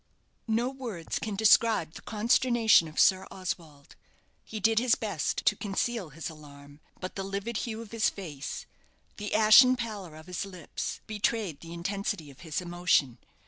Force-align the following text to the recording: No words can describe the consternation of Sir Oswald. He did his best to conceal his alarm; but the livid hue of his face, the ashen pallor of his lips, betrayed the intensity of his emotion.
No 0.47 0.71
words 0.71 1.19
can 1.19 1.35
describe 1.35 1.93
the 1.93 2.01
consternation 2.01 2.87
of 2.87 2.99
Sir 2.99 3.27
Oswald. 3.29 3.95
He 4.43 4.59
did 4.59 4.79
his 4.79 4.95
best 4.95 5.45
to 5.45 5.55
conceal 5.55 6.09
his 6.09 6.27
alarm; 6.27 6.79
but 6.99 7.13
the 7.15 7.23
livid 7.23 7.57
hue 7.57 7.81
of 7.83 7.91
his 7.91 8.09
face, 8.09 8.65
the 9.17 9.35
ashen 9.35 9.75
pallor 9.75 10.15
of 10.15 10.25
his 10.25 10.43
lips, 10.43 11.01
betrayed 11.05 11.59
the 11.59 11.71
intensity 11.71 12.31
of 12.31 12.39
his 12.39 12.61
emotion. 12.61 13.19